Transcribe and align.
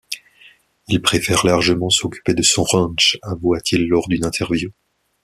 Il 0.87 0.99
préfère 0.99 1.45
largement 1.45 1.91
s’occuper 1.91 2.33
de 2.33 2.41
son 2.41 2.63
ranch, 2.63 3.19
avoua-t-il 3.21 3.87
lors 3.87 4.07
d’une 4.07 4.25
interview. 4.25 4.71